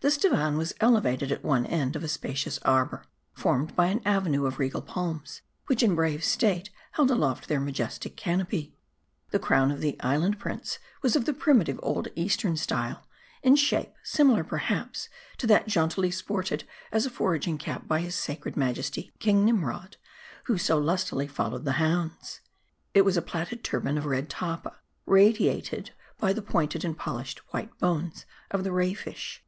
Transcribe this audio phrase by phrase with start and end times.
[0.00, 4.46] This divan was elevated at one end of a spacious arbor, formed by an avenue
[4.46, 8.72] of regal palms, which in brave state, held aloft their majestical canopy.
[9.30, 13.06] The crown of the island prince was of the primitm old Eastern style;
[13.42, 18.56] in shape, similar, perhaps, to that jauntily sported as a foraging cap by his sacred
[18.56, 19.96] majesty King Nira rod,
[20.44, 22.40] who so lustily followed the hounds.
[22.94, 27.78] It was a plaited turban of red tappa, radiated by the pointed and polished white
[27.78, 29.44] bones of the Ray fish.